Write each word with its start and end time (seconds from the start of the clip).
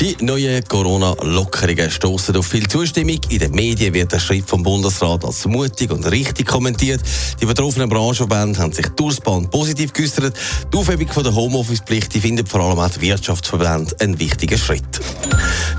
Die 0.00 0.16
neuen 0.22 0.64
Corona-Lockerungen 0.64 1.90
stoßen 1.90 2.34
auf 2.34 2.46
viel 2.46 2.66
Zustimmung. 2.66 3.20
In 3.28 3.38
den 3.38 3.50
Medien 3.50 3.92
wird 3.92 4.10
der 4.10 4.18
Schritt 4.18 4.48
vom 4.48 4.62
Bundesrat 4.62 5.26
als 5.26 5.44
mutig 5.44 5.90
und 5.90 6.10
richtig 6.10 6.46
kommentiert. 6.46 7.02
Die 7.38 7.44
betroffenen 7.44 7.90
Branchenverbände 7.90 8.60
haben 8.60 8.72
sich 8.72 8.86
durchs 8.96 9.20
Band 9.20 9.50
positiv 9.50 9.92
geäußert. 9.92 10.34
Die 10.72 10.76
Aufhebung 10.78 11.22
der 11.22 11.34
Homeoffice-Pflicht 11.34 12.14
findet 12.14 12.48
vor 12.48 12.62
allem 12.62 12.78
auch 12.78 12.88
die 12.88 13.02
Wirtschaftsverbände 13.02 13.94
einen 14.00 14.18
wichtigen 14.18 14.56
Schritt. 14.56 15.00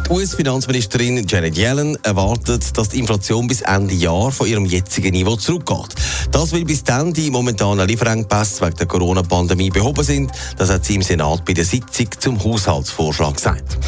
Die 0.06 0.12
US-Finanzministerin 0.12 1.26
Janet 1.28 1.58
Yellen 1.58 1.98
erwartet, 2.04 2.78
dass 2.78 2.90
die 2.90 3.00
Inflation 3.00 3.48
bis 3.48 3.62
Ende 3.62 3.96
Jahr 3.96 4.32
von 4.32 4.46
ihrem 4.46 4.66
jetzigen 4.66 5.14
Niveau 5.14 5.36
zurückgeht. 5.36 5.96
Das 6.30 6.52
will 6.52 6.66
bis 6.66 6.84
dann 6.84 7.12
die 7.12 7.32
momentanen 7.32 7.88
Lieferengpässe 7.88 8.68
wegen 8.68 8.78
der 8.78 8.86
Corona-Pandemie 8.86 9.72
behoben 9.72 10.04
sind. 10.04 10.32
Das 10.58 10.70
hat 10.70 10.86
sie 10.86 10.96
im 10.96 11.02
Senat 11.02 11.44
bei 11.44 11.54
der 11.54 11.66
Sitzung 11.66 12.08
zum 12.20 12.44
Haushaltsvorschlag 12.44 13.36
gesagt. 13.36 13.80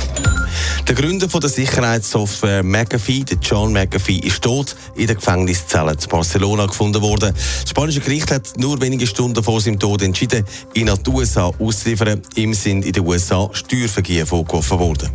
Der 0.88 0.96
Gründer 0.96 1.30
von 1.30 1.40
der 1.40 1.50
Sicherheitssoftware 1.50 2.62
McAfee, 2.62 3.24
der 3.24 3.38
John 3.42 3.72
McAfee, 3.72 4.20
ist 4.20 4.42
tot 4.42 4.76
in 4.96 5.08
der 5.08 5.16
Gefängniszelle 5.16 5.94
in 5.94 6.10
Barcelona 6.10 6.66
gefunden 6.66 7.02
worden. 7.02 7.34
Das 7.34 7.70
spanische 7.70 8.02
Gericht 8.02 8.30
hat 8.32 8.58
nur 8.58 8.82
wenige 8.82 9.08
Stunden 9.08 9.42
vor 9.44 9.62
seinem 9.62 9.80
Tod 9.80 10.02
entschieden, 10.02 10.46
ihn 10.74 10.90
an 10.90 11.02
die 11.02 11.10
USA 11.10 11.52
auszuliefern. 11.58 12.22
Ihm 12.36 12.54
sind 12.54 12.86
in 12.86 12.92
den 12.92 13.08
USA 13.08 13.50
Steuervergehen 13.54 14.28
vorgeworfen 14.28 14.78
worden. 14.78 15.10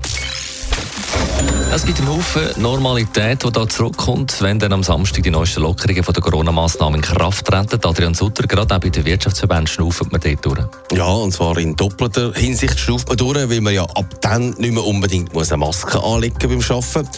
Es 1.71 1.85
gibt 1.85 1.99
einen 1.99 2.09
Haufen 2.09 2.63
Normalität, 2.63 3.45
die 3.45 3.53
da 3.53 3.69
zurückkommt, 3.69 4.41
wenn 4.41 4.59
dann 4.59 4.73
am 4.73 4.83
Samstag 4.83 5.23
die 5.23 5.31
neuesten 5.31 5.61
Lockerungen 5.61 6.03
von 6.03 6.15
der 6.15 6.23
Corona-Massnahmen 6.23 6.97
in 6.97 7.03
Kraft 7.03 7.45
treten. 7.47 7.79
Adrian 7.85 8.15
Sutter, 8.15 8.47
gerade 8.47 8.75
auch 8.75 8.81
bei 8.81 8.89
den 8.89 9.05
Wirtschaftsverbänden 9.05 9.67
schnauft 9.67 10.11
man 10.11 10.21
dort 10.21 10.45
durch. 10.45 10.67
Ja, 10.93 11.05
und 11.05 11.33
zwar 11.33 11.59
in 11.59 11.77
doppelter 11.77 12.33
Hinsicht 12.33 12.81
schnauft 12.81 13.09
man 13.09 13.19
durch, 13.19 13.51
weil 13.51 13.61
man 13.61 13.75
ja 13.75 13.85
ab 13.85 14.07
dann 14.23 14.55
nicht 14.59 14.73
mehr 14.73 14.85
unbedingt 14.85 15.35
muss 15.35 15.53
eine 15.53 15.59
Maske 15.59 16.03
anlegen 16.03 16.39
beim 16.41 16.61
Arbeiten. 16.61 17.09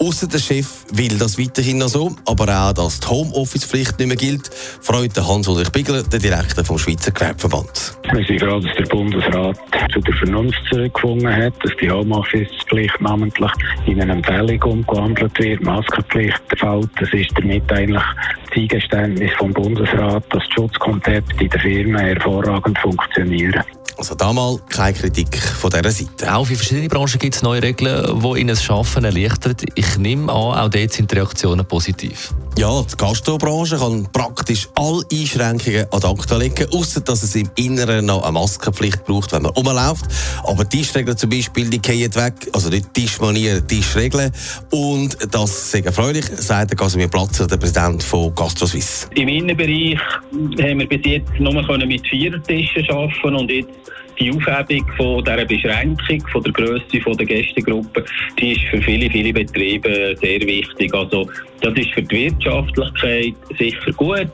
Außer 0.00 0.26
der 0.26 0.38
Chef 0.40 0.66
will 0.90 1.16
das 1.16 1.38
weiterhin 1.38 1.78
noch 1.78 1.88
so, 1.88 2.14
aber 2.26 2.48
auch, 2.48 2.72
dass 2.72 2.98
die 2.98 3.06
Homeoffice-Pflicht 3.06 3.98
nicht 4.00 4.08
mehr 4.08 4.16
gilt, 4.16 4.50
freut 4.80 5.16
Hans-Ulrich 5.16 5.70
Bigler, 5.70 6.02
der 6.02 6.18
Direktor 6.18 6.64
vom 6.64 6.78
Schweizer 6.78 7.12
Gewerbeverband. 7.12 7.89
Wir 8.12 8.24
sind 8.24 8.40
froh, 8.40 8.58
dass 8.58 8.74
der 8.74 8.84
Bundesrat 8.86 9.56
zu 9.92 10.00
der 10.00 10.14
Vernunft 10.14 10.60
zurückgefunden 10.68 11.34
hat, 11.34 11.52
dass 11.62 11.76
die 11.76 11.90
Homeoffice-Pflicht 11.90 13.00
namentlich 13.00 13.52
in 13.86 14.00
eine 14.00 14.12
Empfehlung 14.12 14.62
umgewandelt 14.64 15.38
wird, 15.38 15.62
Maskenpflicht 15.62 16.42
fällt. 16.56 16.90
Das 16.98 17.12
ist 17.12 17.30
damit 17.36 17.72
eigentlich 17.72 18.02
das 18.48 18.56
Eingeständnis 18.56 19.32
vom 19.38 19.52
Bundesrat, 19.52 20.24
dass 20.30 20.42
die 20.48 20.54
Schutzkonzepte 20.54 21.44
in 21.44 21.50
den 21.50 21.60
Firmen 21.60 22.00
hervorragend 22.00 22.78
funktionieren. 22.80 23.62
Also 24.00 24.14
da 24.14 24.32
mal 24.32 24.58
keine 24.70 24.94
Kritik 24.94 25.36
von 25.36 25.68
dieser 25.68 25.90
Seite. 25.90 26.34
Auch 26.34 26.46
für 26.46 26.56
verschiedene 26.56 26.88
Branchen 26.88 27.18
gibt 27.18 27.34
es 27.34 27.42
neue 27.42 27.62
Regeln, 27.62 28.18
die 28.22 28.40
ihnen 28.40 28.48
das 28.48 28.64
Schaffen 28.64 29.04
erleichtern. 29.04 29.54
Ich 29.74 29.98
nehme 29.98 30.32
an, 30.32 30.58
auch 30.58 30.70
dort 30.70 30.94
sind 30.94 31.10
die 31.10 31.16
Reaktionen 31.16 31.66
positiv. 31.66 32.32
Ja, 32.56 32.82
die 32.82 32.96
Gastrobranche 32.96 33.76
kann 33.76 34.08
praktisch 34.10 34.70
alle 34.74 35.02
Einschränkungen 35.12 35.84
ad 35.92 36.06
acta 36.06 36.38
legen, 36.38 36.66
außer 36.72 37.02
dass 37.02 37.22
es 37.22 37.34
im 37.34 37.50
Inneren 37.56 38.06
noch 38.06 38.22
eine 38.22 38.32
Maskenpflicht 38.32 39.04
braucht, 39.04 39.32
wenn 39.32 39.42
man 39.42 39.52
rumläuft. 39.52 40.06
Aber 40.44 40.66
Tischregeln 40.66 41.18
zum 41.18 41.28
Beispiel, 41.28 41.68
die 41.68 41.78
gehen 41.78 42.14
weg, 42.14 42.32
also 42.54 42.70
nicht 42.70 42.94
Tischmanieren, 42.94 43.68
Tischregeln. 43.68 44.32
Und 44.70 45.18
das 45.30 45.74
ist 45.74 45.84
erfreulich, 45.84 46.24
sagt 46.24 46.70
der 46.70 46.78
Casimir 46.78 47.08
Platzer, 47.08 47.46
der 47.46 47.58
Präsident 47.58 48.02
von 48.02 48.34
GastroSwiss. 48.34 49.08
Im 49.14 49.28
Innenbereich 49.28 49.98
haben 50.32 50.78
wir 50.78 50.88
bis 50.88 51.00
jetzt 51.04 51.38
nur 51.38 51.52
mit 51.86 52.08
vier 52.08 52.42
Tischen 52.42 52.88
arbeiten 52.88 53.36
und 53.36 53.50
jetzt 53.50 53.89
die 54.18 54.30
Aufhebung 54.30 54.86
von 54.96 55.24
dieser 55.24 55.44
Beschränkung 55.44 56.26
von 56.28 56.42
der 56.42 56.52
Größe 56.52 57.16
der 57.18 57.26
Gästegruppe, 57.26 58.04
die 58.38 58.52
ist 58.52 58.62
für 58.70 58.80
viele, 58.82 59.10
viele 59.10 59.32
Betriebe 59.32 60.14
sehr 60.20 60.40
wichtig. 60.40 60.92
Also 60.94 61.28
das 61.60 61.74
ist 61.74 61.90
für 61.90 62.02
die 62.02 62.26
Wirtschaftlichkeit 62.26 63.34
sicher 63.58 63.92
gut. 63.92 64.28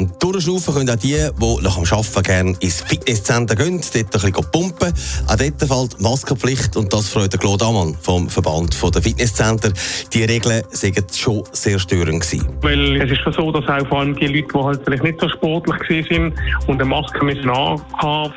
Und 0.00 0.22
durchschnaufen 0.22 0.72
können 0.72 0.88
auch 0.88 0.96
die, 0.96 1.08
die 1.14 1.62
nach 1.62 1.76
dem 1.76 1.84
Arbeiten 1.84 2.22
gerne 2.22 2.54
ins 2.60 2.80
Fitnesscenter 2.80 3.54
gehen, 3.54 3.82
dort 3.92 3.96
ein 3.96 4.32
bisschen 4.32 4.50
pumpen. 4.50 4.94
Auch 5.28 5.36
dort 5.36 5.60
fällt 5.60 6.00
Maskenpflicht 6.00 6.74
und 6.78 6.90
das 6.90 7.10
freut 7.10 7.38
Claude 7.38 7.66
Ammann 7.66 7.94
vom 8.00 8.30
Verband 8.30 8.74
der 8.94 9.02
Fitnesscenter. 9.02 9.70
Die 10.14 10.24
Regeln 10.24 10.62
sind 10.70 11.14
schon 11.14 11.42
sehr 11.52 11.78
störend 11.78 12.22
gewesen. 12.22 12.48
Weil 12.62 13.02
es 13.02 13.10
ist 13.10 13.20
schon 13.20 13.34
so, 13.34 13.52
dass 13.52 13.68
auch 13.68 13.86
vor 13.88 14.00
allem 14.00 14.16
die 14.16 14.28
Leute, 14.28 14.48
die 14.54 14.58
halt 14.58 14.80
vielleicht 14.86 15.02
nicht 15.02 15.20
so 15.20 15.28
sportlich 15.28 16.08
sind 16.08 16.32
und 16.66 16.80
eine 16.80 16.84
Maske 16.86 17.22
müssen 17.22 17.50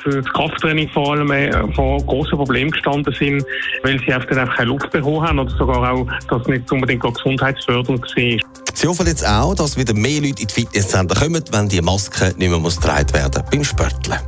für 0.03 0.21
das 0.21 0.33
Krafttraining 0.33 0.89
vor 0.89 1.13
allem 1.13 1.31
äh, 1.31 1.73
vor 1.75 2.03
grossen 2.05 2.37
Problemen 2.37 2.71
gestanden 2.71 3.15
sind, 3.17 3.45
weil 3.83 3.97
sie 4.01 4.13
einfach 4.13 4.27
keine 4.57 4.67
Luft 4.67 4.91
bekommen 4.91 5.21
haben 5.21 5.39
oder 5.39 5.51
sogar 5.51 5.93
auch, 5.93 6.05
dass 6.27 6.41
es 6.41 6.47
nicht 6.49 6.69
unbedingt 6.69 7.03
gesundheitsfördernd 7.03 8.01
war. 8.01 8.62
Sie 8.73 8.87
hoffen 8.87 9.05
jetzt 9.07 9.25
auch, 9.25 9.55
dass 9.55 9.77
wieder 9.77 9.93
mehr 9.93 10.21
Leute 10.21 10.41
in 10.41 10.47
die 10.47 10.53
Fitnesscenter 10.53 11.15
kommen, 11.15 11.43
wenn 11.51 11.69
die 11.69 11.81
Maske 11.81 12.33
nicht 12.37 12.49
mehr 12.49 12.59
muss 12.59 12.75
getragen 12.77 13.13
werden 13.13 13.43
beim 13.51 13.63
Spörteln. 13.63 14.19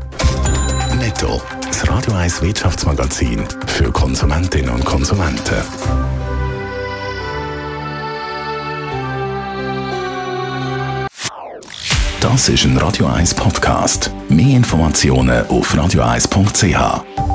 Netto. 0.98 1.42
Das 1.68 1.88
Radio 1.90 2.14
1 2.14 2.42
Wirtschaftsmagazin 2.42 3.44
für 3.68 3.92
Konsumentinnen 3.92 4.70
und 4.70 4.86
Konsumenten. 4.86 5.62
Das 12.22 12.50
ist 12.50 12.64
ein 12.64 12.78
Radio 12.78 13.08
1 13.08 13.34
Podcast. 13.34 14.12
Mehr 14.30 14.58
Informationen 14.58 15.46
auf 15.48 15.74
radio1.ch. 15.76 17.35